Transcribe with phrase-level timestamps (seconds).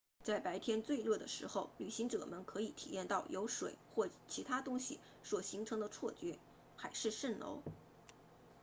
[0.23, 6.39] 在白天最热的时候旅行者们可以体验到由水或其他东西所形成的错觉
[6.75, 7.61] 海市蜃楼